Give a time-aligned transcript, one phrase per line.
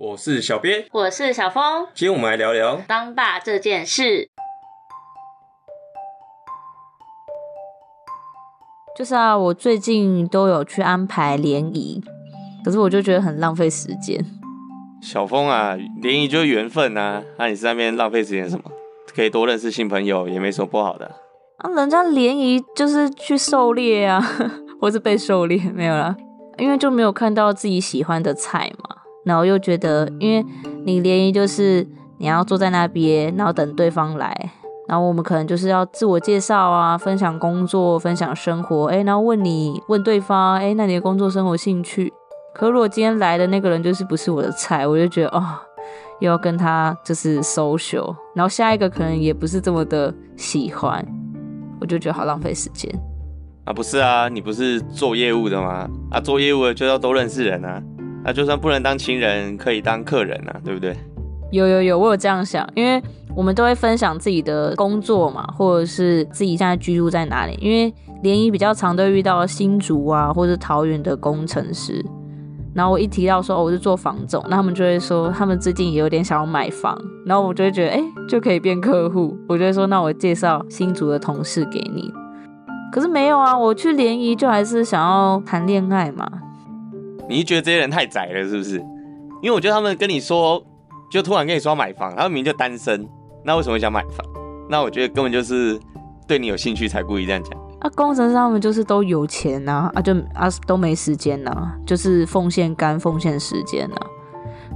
[0.00, 4.30] 我是小编，我是小峰，今天我们来聊聊当爸这件事。
[8.96, 12.00] 就是啊，我最近都有去安排联谊，
[12.64, 14.24] 可是我就觉得很浪费时间。
[15.02, 18.70] 小峰啊，联谊就是缘分呐，那你在那边浪费时间什么？
[19.12, 21.10] 可以多认识新朋友，也没什么不好的。
[21.56, 24.24] 啊，人家联谊就是去狩猎啊，
[24.80, 26.14] 或是被狩猎，没有啦，
[26.56, 28.94] 因为就没有看到自己喜欢的菜嘛。
[29.24, 30.44] 然后又觉得，因为
[30.84, 31.86] 你联谊就是
[32.18, 34.50] 你要坐在那边，然后等对方来，
[34.88, 42.12] 然后我们可能就是要自我介绍啊，分享工作，分享生活，哎，然后问你问对方，哎，那你的工作、生活、兴趣。
[42.54, 45.44] 可如果今天来的那个人就是不是我的菜，我就觉得哦，
[46.20, 51.04] 又要跟他就是 social，然后下一个可能也不是这么的喜欢，
[51.80, 52.92] 我就觉得好浪费时间。
[53.64, 55.88] 啊，不是啊，你不是做业务的吗？
[56.10, 57.80] 啊，做业务的就要都认识人啊。
[58.28, 60.94] 那就算不能当亲人，可以当客人啊，对不对？
[61.50, 63.02] 有有有，我有这样想，因为
[63.34, 67.58] 我们都会分享自己的工作嘛，或者是自己现在居住在哪里。
[67.58, 67.90] 因为
[68.22, 72.04] 联谊比较常都遇到新竹啊，或者桃园的工程师。
[72.74, 76.94] 然后我一提到说我是做房总，那他们就会说他们最近也有点想要买房，
[77.24, 79.34] 然后我就会觉得哎，就可以变客户。
[79.48, 82.12] 我就会说那我介绍新竹的同事给你。
[82.92, 86.30] 可是没有啊，我去联谊就还是想要谈恋爱嘛。
[87.28, 88.78] 你觉得这些人太窄了，是不是？
[89.42, 90.62] 因为我觉得他们跟你说，
[91.10, 93.06] 就突然跟你说买房，他们明明就单身，
[93.44, 94.26] 那为什么会想买房？
[94.68, 95.78] 那我觉得根本就是
[96.26, 97.58] 对你有兴趣才故意这样讲。
[97.80, 103.96] 啊，工程师他们就是都有钱呐，啊就啊都没时间呐，就是奉献肝奉献时间呐，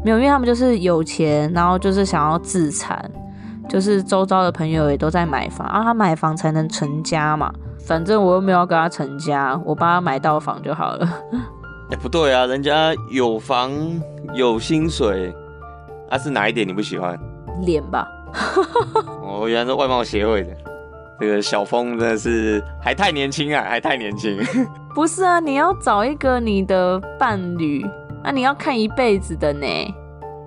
[0.04, 3.10] 没有，因为他们就是有钱，然后就是想要自残，
[3.68, 7.52] 就是周遭的朋友也都在买房，啊他买房才能成家嘛，
[7.84, 11.08] 反正我又没有跟他成家，我帮他买到房就好了。
[11.92, 13.70] 哎，不对啊，人家有房
[14.34, 15.30] 有薪水，
[16.08, 17.18] 啊是哪一点你不喜欢？
[17.66, 18.08] 脸吧。
[19.22, 20.56] 哦，原来是外貌协会的，
[21.20, 24.38] 这个小峰真的是还太年轻啊，还太年轻。
[24.94, 27.84] 不是啊，你要找一个你的伴侣，
[28.24, 29.66] 那你要看一辈子的呢，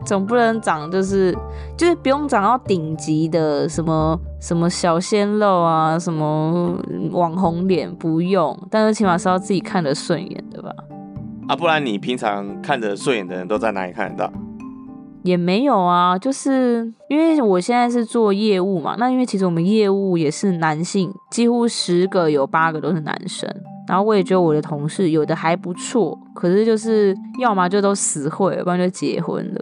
[0.03, 1.31] 总不能长就是
[1.77, 6.75] 就是不用长到顶级的什么什么小鲜肉啊，什么
[7.11, 10.71] 网红脸不用，但是起码是要自己看得顺眼的吧。
[11.47, 14.33] 啊，不然你平常看着顺眼的人都在哪里看得到？
[15.23, 23.47] 也没有啊，就是因为我现在是做业务嘛，那因为其实我们业务也是男性，几乎十个有八个都是男生。
[23.87, 29.61] 然后我也觉得我的同事有的还不错，可是就是要么就都死会，不然就结婚了。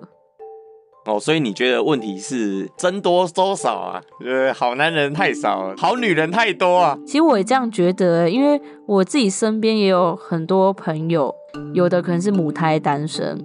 [1.05, 4.01] 哦，所以你觉得问题是僧多粥少啊？
[4.25, 6.97] 呃，好男人太少，好女人太多啊？
[7.05, 11.33] 其实我也这样觉得，因为我自己身边也有很多朋友。
[11.73, 13.37] 有的可能是母胎单身，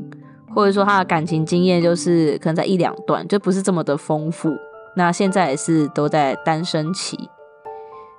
[0.54, 4.50] 或者说他的感情经验就是可能在一两段，就不是这么的丰富。
[4.96, 7.18] 那现在也是都在单身期。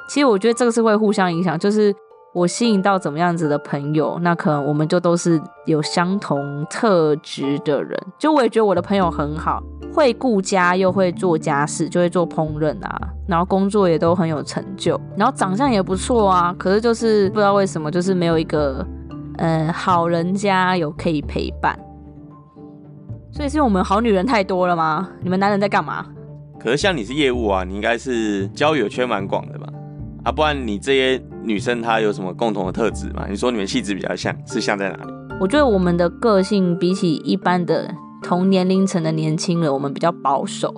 [0.07, 1.91] 其实我觉得这个是会互相影响，就是
[2.33, 7.99] 我吸引到怎么样子的朋友，那可能我们就都是有相同特质的人。
[8.17, 9.61] 就我也觉得我的朋友很好，
[9.93, 16.55] 会顾家又会做家事，就会做烹饪啊，然后工作也都很有成就，然后长相也不错啊。
[16.57, 18.85] 可是就是不知道为什么，就是没有一个。
[19.41, 21.79] 嗯，好人家有可以陪伴，
[23.31, 25.09] 所以是因为我们好女人太多了吗？
[25.21, 26.05] 你们男人在干嘛？
[26.59, 29.68] 可是像你是业务啊，你应该是交友圈蛮广的吧？
[30.23, 33.25] 啊，不然你这些女生她有什么共同的特质吗？
[33.29, 35.13] 你说你们气质比较像，是像在哪里？
[35.39, 37.89] 我觉得我们的个性比起一般的
[38.21, 40.73] 同年龄层的年轻人，我们比较保守，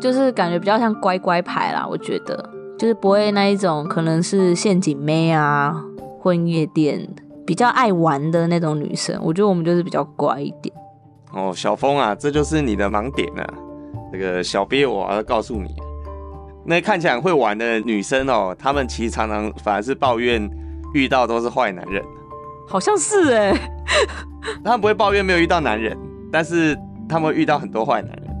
[0.00, 1.86] 就是感觉比较像乖乖牌啦。
[1.88, 5.74] 我觉得就是不会那一种可能是陷阱妹啊，
[6.20, 7.08] 混夜店。
[7.44, 10.72] 比较爱玩的那种女生，我觉得我们就是比较乖一点。
[11.32, 13.44] 哦，小峰啊，这就是你的盲点啊！
[14.12, 15.74] 这个小鳖我要告诉你，
[16.64, 20.48] 那看起来会玩的女生哦，她们其实常常反而是抱怨
[20.94, 22.02] 遇到都是坏男人。
[22.68, 23.52] 好像是哎，
[24.64, 25.96] 她们不会抱怨没有遇到男人，
[26.30, 26.76] 但是
[27.08, 28.36] 她们会遇到很多坏男人。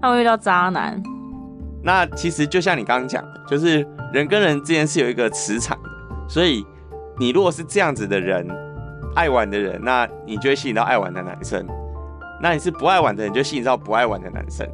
[0.00, 1.02] 她们遇到渣男。
[1.82, 5.88] 那其实就像你刚刚讲的，就是人跟人之间是有一个磁场的，
[6.28, 6.64] 所以。
[7.20, 8.46] 你如果是这样子的人，
[9.16, 11.66] 爱玩的人，那你就会吸引到爱玩的男生；
[12.40, 14.64] 那你是不爱玩的人，就吸引到不爱玩的男生。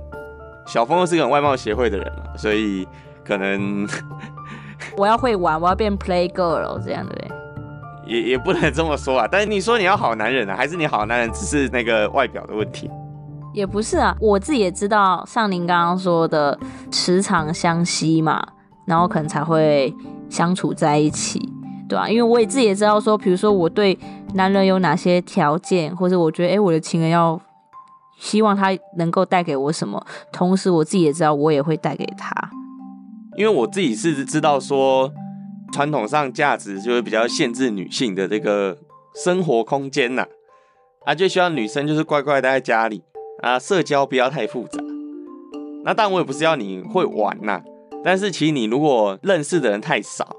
[0.66, 2.86] 小峰又是个外貌协会的人嘛，所以
[3.24, 3.86] 可能
[4.96, 7.30] 我要会玩，我要变 play girl 这样的嘞，
[8.06, 9.28] 也也不能这么说啊。
[9.30, 12.90] 但是你说你要好男人啊，还是你好男人只是那个外表的问题？
[13.52, 16.58] 也不是啊，我自己也知道，像您刚刚说的
[16.90, 18.44] 磁场相吸嘛，
[18.84, 19.94] 然后可能才会
[20.28, 21.40] 相处在一起。
[21.88, 23.96] 对啊，因为我也自己也知道说，比如说我对
[24.34, 27.40] 男人有哪些条件，或者我觉得哎，我的情人要
[28.18, 32.50] 希望他能够带给我什么，同时我自己也知道我也会带给他。
[33.36, 35.12] 因为我自己是知道说，
[35.72, 38.78] 传统上价值就会比较限制女性的这个
[39.24, 40.26] 生活空间呐，
[41.04, 43.02] 啊，就希望女生就是乖乖待在家里
[43.42, 44.78] 啊，社交不要太复杂。
[45.84, 47.60] 那但我也不是要你会玩呐，
[48.04, 50.36] 但是其实你如果认识的人太少，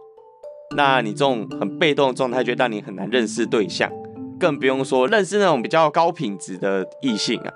[0.77, 3.91] 那你这种很被动的状态，就让你很难认识对象，
[4.39, 7.51] 更不用说认识那种比较高品质的异性啊。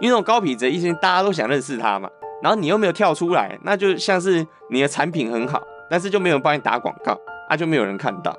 [0.00, 2.08] 因为那种高品质的异性，大家都想认识他嘛。
[2.42, 5.60] 然后你又没有跳出来，那就像是你的产品很好，
[5.90, 7.14] 但是就没有人帮你打广告，
[7.50, 8.34] 啊，就没有人看到。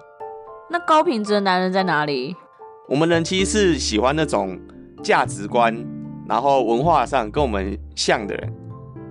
[0.72, 2.36] 那高品质的男人在哪里？
[2.90, 4.60] 我们人其实是喜欢那种
[5.04, 5.76] 价值观，
[6.28, 8.54] 然后文化上跟我们像的人，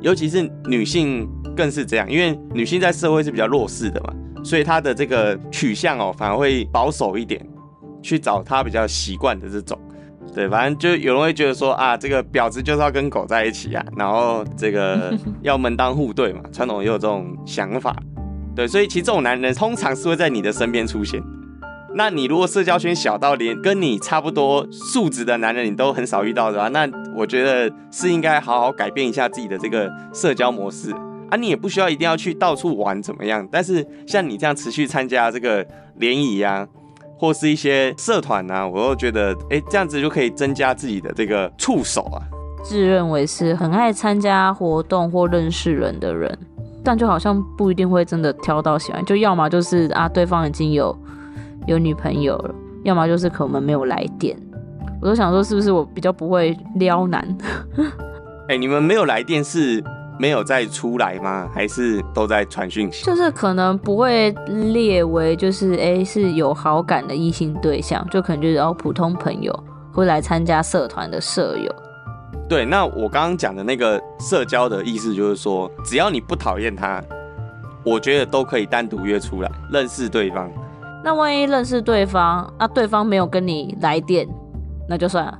[0.00, 4.12] 尤其是女性更是这样，因为女性在社会是比较弱势的嘛，
[4.42, 7.40] 所以她的这个取向哦，反而会保守一点，
[8.02, 9.78] 去找她比较习惯的这种。
[10.32, 15.12] 对，反正就有人会觉得说啊，这个婊子就是要跟狗在一起啊，然后这个
[15.42, 17.96] 要门当户对嘛，传统也有这种想法。
[18.54, 21.20] 对，所以其实这种男人通常是会在你的身边出现。
[21.94, 30.92] 那你如果社交圈小到连跟你差不多素质的男人你都很少遇到的话，那我觉得是应该好好改变一下自己的这个社交模式
[31.28, 31.36] 啊。
[31.36, 36.68] 你也不需要一定要去到处玩怎么样，但是像你这样持续参加这个联谊啊。
[37.20, 42.24] 或是一些社团啊，我都觉得，哎，这样子就可以增加自己的这个触手啊。
[42.64, 46.38] 自认为是很爱参加活动或认识人的人，
[46.82, 50.98] 但就好像不一定会真的挑到喜欢，就要么就是啊，对方已经有
[51.66, 54.34] 有女朋友了，要么就是可能没有来电。
[55.02, 57.36] 我都想说，是不是我比较不会撩男？
[58.48, 59.84] 哎，你们没有来电是？
[60.20, 61.48] 没有再出来吗？
[61.50, 63.06] 还是都在传讯息？
[63.06, 64.30] 就是可能不会
[64.72, 71.74] 列为就是哎是有好感的异性对象，就可能就是哦普通朋友会来参加社团的舍友。
[72.46, 77.02] 对，那我刚刚讲的那个社交的意思就是说，只要你不讨厌他，
[77.82, 80.50] 我觉得都可以单独约出来认识对方。
[81.02, 84.28] 那万一认识对方啊，对方没有跟你来电，
[84.86, 85.38] 那就算了。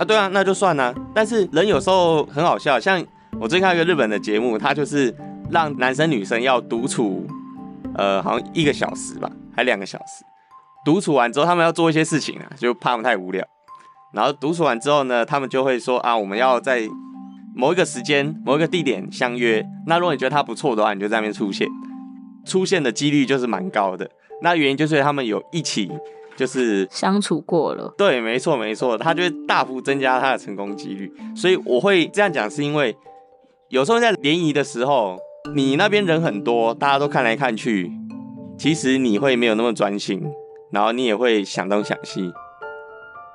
[0.00, 0.92] 啊，对啊，那就算了。
[1.14, 3.00] 但是人有时候很好笑，像。
[3.40, 5.14] 我最近看一个日本的节目，他就是
[5.50, 7.26] 让男生女生要独处，
[7.94, 10.24] 呃，好像一个小时吧，还两个小时。
[10.84, 13.44] 独处完之后，他们要做一些事情啊，就怕他们太无聊。
[14.12, 16.88] 然后独处完之后呢，他们就会说啊，我们要在
[17.54, 19.64] 某一个时间、某一个地点相约。
[19.86, 21.68] 那如果你觉得他不错的话，你就在那边出现，
[22.46, 24.08] 出现的几率就是蛮高的。
[24.42, 25.90] 那原因就是他们有一起
[26.36, 27.92] 就是相处过了。
[27.98, 31.12] 对，没错没错，他就会大幅增加他的成功几率。
[31.36, 32.96] 所以我会这样讲，是因为。
[33.70, 35.18] 有时候在联谊的时候，
[35.54, 37.90] 你那边人很多，大家都看来看去，
[38.58, 40.22] 其实你会没有那么专心，
[40.70, 42.30] 然后你也会想东想西，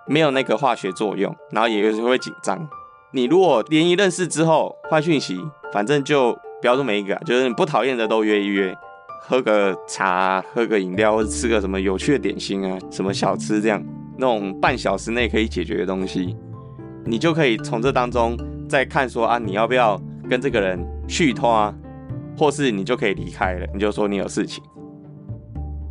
[0.07, 2.69] 没有那个化学作用，然后也有时候会紧张。
[3.11, 5.39] 你如果联谊认识之后换讯息，
[5.73, 8.73] 反正就标注每一个，就是你不讨厌的都约一约，
[9.21, 13.83] 喝个茶，喝个饮料，或者吃个什么有趣的点心啊，什么小吃这样，
[14.15, 16.37] 那种半小时内可以解决的东西，
[17.03, 18.37] 你就可以从这当中
[18.69, 19.99] 再看说啊，你要不要？
[20.29, 21.73] 跟这个人续拖，
[22.37, 24.63] 或是你就可以离开了，你就说你有事情，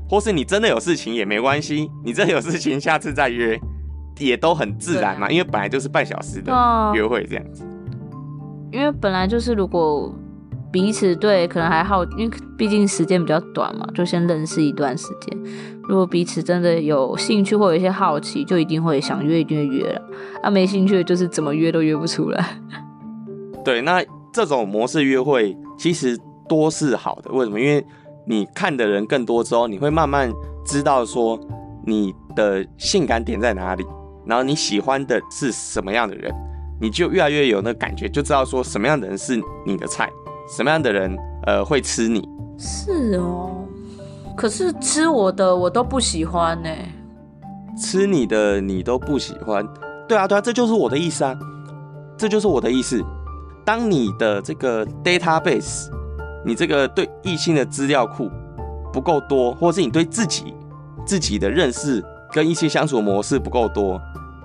[0.08, 3.60] 或是你真的有事情也没关系，你真的有事情下次再约，
[4.18, 6.52] 也都很自然嘛，因为本来就是半小时的
[6.94, 7.64] 约会这样子。
[8.70, 10.14] 因为本来就是如果
[10.70, 15.38] 彼此对可能还好，因为毕竟时间比较短嘛，就先认识一段时间。
[15.88, 20.02] 如果彼此真的有兴趣或有一些好奇，就一定会想约，一定会约了。
[20.42, 22.44] 啊，没兴趣就是怎么约都约不出来。
[23.64, 24.04] 对，那。
[24.32, 26.18] 这种模式约会其实
[26.48, 27.60] 多是好的，为什么？
[27.60, 27.84] 因为
[28.26, 30.32] 你看的人更多之后，你会慢慢
[30.64, 31.38] 知道说
[31.86, 33.86] 你的性感点在哪里，
[34.26, 36.32] 然后你喜欢的是什么样的人，
[36.80, 40.10] 你就越来越有那感觉，就知道说什么样的人是你的菜，
[40.48, 41.16] 什么样的人
[41.46, 42.28] 呃会吃你。
[42.58, 43.64] 是哦，
[44.36, 46.68] 可是吃我的我都不喜欢呢。
[47.80, 49.66] 吃你的你都不喜欢？
[50.08, 51.38] 对啊对啊，这就是我的意思啊，
[52.16, 53.02] 这就是我的意思。
[53.68, 55.90] 当你的这个 database，
[56.42, 58.30] 你这个对异性的资料库
[58.90, 60.54] 不够多，或是你对自己
[61.04, 64.00] 自己的认识跟异性相处模式不够多，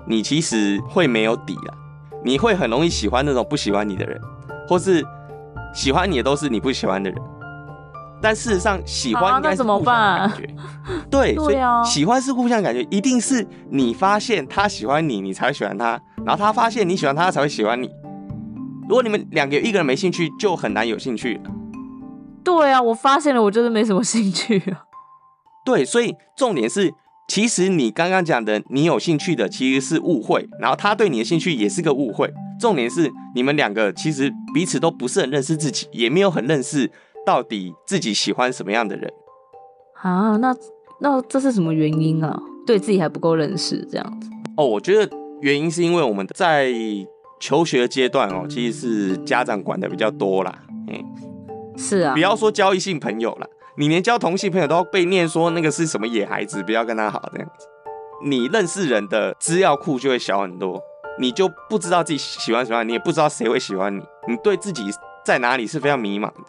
[0.06, 1.74] 你其实会没有底了。
[2.22, 4.20] 你会很容易喜欢那种不喜欢你的人，
[4.68, 5.02] 或是
[5.72, 7.18] 喜欢你的都是你不喜欢的人。
[8.20, 10.54] 但事实上，喜欢应该是互相感觉。
[11.10, 17.90] 对，所以喜欢是互相感觉，一定是你发现他喜欢你，你才会喜欢他，然后他发现你喜欢他，才会喜欢你。
[18.88, 21.40] 如果你们两个有一个人没兴趣，就很难有兴趣。
[22.42, 24.84] 对啊，我发现了，我就是没什么兴趣啊。
[25.64, 26.92] 对，所以重点是
[27.26, 32.30] 其实你刚刚讲的你有兴趣的其实是误会，然后他对你的兴趣也是个误会。
[32.60, 36.90] 重点是你们两个其实彼此都不是很认识自己，也没有很认识
[37.26, 39.10] 到底自己喜欢什么样的人。
[40.02, 40.54] 啊，那
[41.00, 42.38] 那这是什么原因啊？
[42.66, 44.28] 对自己还不够认识，这样子。
[44.56, 46.72] 哦，我觉得原因是因为我们在
[47.44, 50.50] 求学阶段哦，其实是家长管的比较多啦。
[50.88, 51.04] 嗯，
[51.76, 53.46] 是啊不，要说交异性朋友啦，
[53.76, 57.66] 你连交同性朋友都要被念说那个是什么野孩子，不要跟他好这样子。
[58.24, 60.80] 你认识人的资料库就会小很多，
[61.20, 64.82] 你就不知道自己喜欢什么，你也不知道谁会喜欢你，你对自己
[65.22, 66.44] 在哪里是非常迷茫的。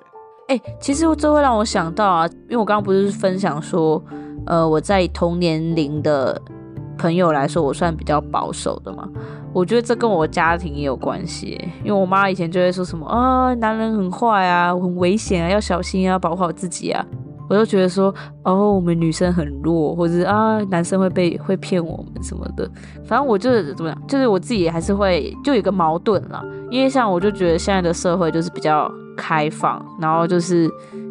[0.48, 4.02] 哎、其实这会让我想到啊，因为我刚刚不是分享说，
[4.46, 6.42] 呃，我在同年龄的
[6.98, 9.08] 朋友来说，我算比较保守的嘛。
[9.54, 17.06] 我觉得这跟我家庭也有关系，因为我妈以前就会说什么啊，男人很坏啊，很危险啊，要小心啊，保护好自己啊。
[17.48, 22.68] 我就觉得说，哦，我们女生很弱，或者啊，男生会被会骗我们什么的。
[23.06, 26.44] 反正我就是怎么样，就是我自己还是会就有一个矛盾啦。
[26.72, 30.68] 因为像我就觉得现在的社会就是比较开放，然后就是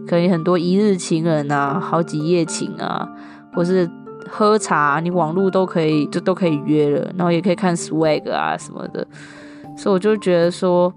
[0.09, 3.09] 可能很多一日情人啊，好几夜情啊，
[3.55, 3.89] 或是
[4.29, 9.07] 喝茶，你网络都可以就都可以约了，然后也可以看 swag 啊什么的，
[9.77, 10.93] 所以我就觉得说，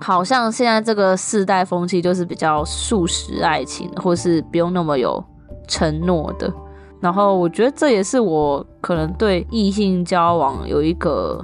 [0.00, 5.22] 好像现在这个世代风气就是比较速食爱情，或是不用那么有
[5.68, 6.52] 承诺的。
[7.00, 11.42] 然后我觉得这也是我可能对异性交往有一个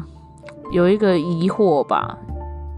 [0.71, 2.19] 有一个疑惑吧，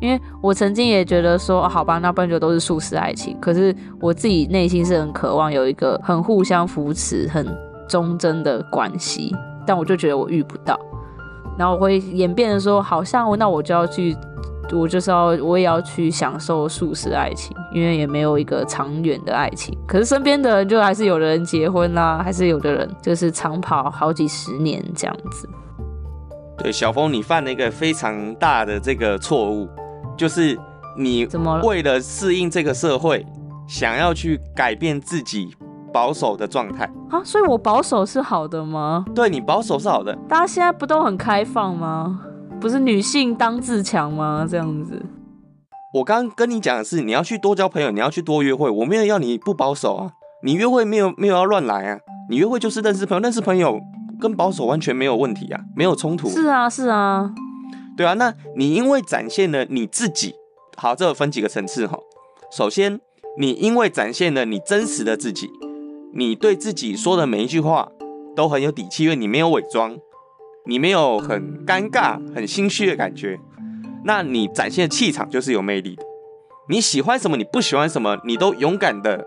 [0.00, 3.36] 因为我曾经也觉得说，好吧，那不然就都是速食爱情。
[3.40, 7.44] 可是我自己内心是很渴望有一个很互相扶持、很
[7.88, 9.34] 忠贞的关系，
[9.66, 10.78] 但我就觉得我遇不到，
[11.58, 14.16] 然后我会演变的说，好像那我就要去，
[14.72, 19.76] 我就是要我也要去享受素食爱情，因为也没有一个长远的爱情。
[19.86, 25.48] 可是身边的人就还是有的人结婚啦，还是有的人就是长跑好几十年这样子。
[26.58, 29.68] 对，小峰，你犯了一个非常大的这个错误，
[30.16, 30.58] 就是
[30.96, 33.24] 你怎么为了适应这个社会，
[33.68, 35.54] 想要去改变自己
[35.92, 36.84] 保守的状态。
[37.10, 39.04] 啊，所以我保守是好的吗？
[39.14, 42.20] 对你保守是好的，大家现在不都很开放吗？
[42.60, 44.46] 不是女性当自强吗？
[44.48, 45.00] 这样子，
[45.94, 48.68] 我刚刚跟你讲的是，你要去多交朋友，你要去多约会。
[48.68, 50.10] 我没有要你不保守啊，
[50.42, 53.80] 你约会没有没有要乱来啊，你约会就是认识朋友，认识朋友
[54.20, 56.28] 跟保守完全没有问题啊，没有冲突。
[56.28, 57.32] 是啊，是啊，
[57.96, 60.34] 对啊，那你因为展现了你自己，
[60.76, 61.96] 好，这有分几个层次哈。
[62.50, 63.00] 首先，
[63.38, 65.48] 你因为展现了你真实的自己，
[66.12, 67.90] 你对自己说的每一句话
[68.34, 69.96] 都很有底气，因为你没有伪装，
[70.66, 73.38] 你没有很尴尬、很心虚的感觉，
[74.04, 76.02] 那你展现的气场就是有魅力的。
[76.68, 79.24] 你喜欢什么，你不喜欢什么，你都勇敢的，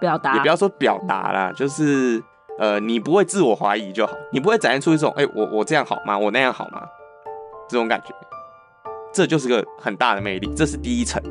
[0.00, 2.22] 表达也不要说表达啦，就是
[2.58, 6.18] 呃，你不会自我怀疑就好，你不会展现出一种，哎、我我这样好吗？
[6.18, 6.82] 我那样好吗？
[7.68, 8.14] 这种感觉，
[9.12, 11.22] 这就是个很大的魅力，这是第一层。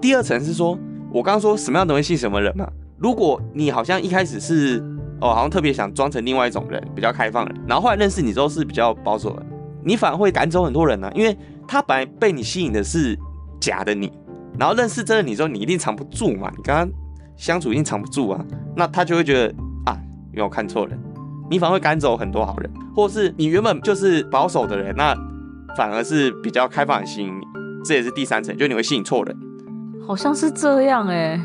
[0.00, 0.76] 第二层是说，
[1.12, 2.66] 我刚刚说什么样的东西吸引什么人嘛？
[3.02, 4.78] 如果你好像一开始是
[5.20, 9.44] 哦，好像特别想装成另外一种人，比较开放人，然后后来认识你之后是比较保守的，
[9.84, 13.18] 你反而会赶走很多人呢、因为他本来被你吸引的是
[13.60, 14.12] 假的你，
[14.56, 16.88] 然后认识真的你之后，你一定藏不住嘛，你刚刚
[17.36, 18.44] 相处一定藏不住啊，
[18.76, 19.54] 那他就会觉得
[19.84, 19.98] 啊，
[20.32, 20.96] 因为我看错人，
[21.50, 25.12] 你反而会赶走很多好人，或是你原本就是保守的人，那
[25.76, 27.42] 反而是比较开放的吸引你，
[27.84, 29.36] 这也是第三层，就你会吸引错人。
[30.06, 31.40] 好像是这样哎、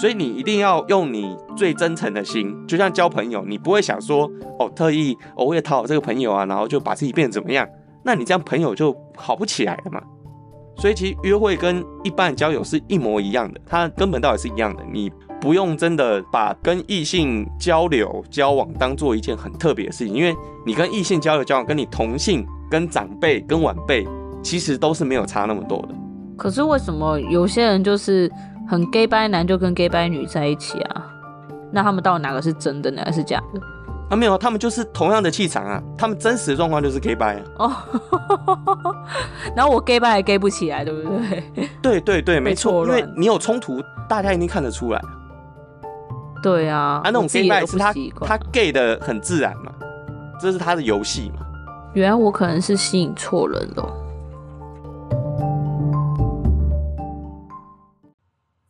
[0.00, 7.66] 所以你一定要用你最真诚的心，就像交朋友，你不会想说哦，特意我，为了讨好这个朋友啊，然后就把自己变得怎么样？
[8.04, 10.00] 那你这样朋友就好不起来了嘛。
[10.78, 14.84] 所以其实约会跟一般的交友是一模一样的，它根本道理是一样的。
[14.92, 15.10] 你
[15.40, 20.36] 不用真的把跟异性交流交往当做一件很特别的事情，因为
[20.66, 24.06] 你跟异性交流交往，跟你同性、跟长辈、跟晚辈，
[24.42, 25.94] 其实都是没有差那么多的。
[26.36, 28.30] 可是为什么有些人就是
[28.68, 31.06] 很 gay 掰男就跟 gay 掰女在一起啊？
[31.72, 33.60] 那他们到底哪个是真的，哪个是假的？
[34.08, 37.42] 啊，没有，他们就是同样的气场啊，他们真实的状况就是 gay 拜啊。
[37.58, 37.72] 哦，
[39.56, 41.68] 然后我 gay 掰还 gay 不起来，对不对？
[41.82, 44.98] 对对对，没错，因为你有冲突，大家一定看得出来。
[45.00, 45.08] 啊，
[46.42, 49.72] 对啊，啊那种 gay 己也都拜是他他 gay 的很自然嘛，
[50.40, 51.44] 这是他的游戏嘛。
[51.94, 54.05] 原来我可能是吸引错人了。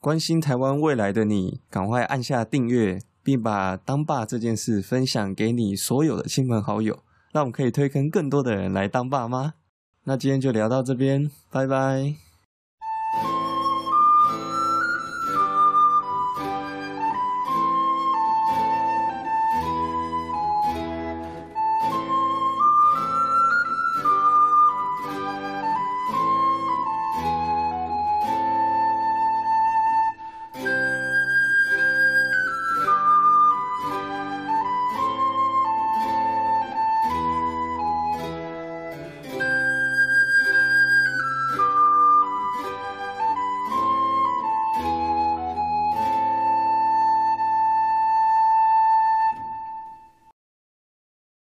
[0.07, 7.01] 关心台湾未来的你，赶快按下订阅，并把当爸这件事分享给你所有的亲朋好友，
[7.33, 9.55] 让我们可以推坑更多的人来当爸妈。
[10.05, 12.26] 那今天就聊到这边，拜拜。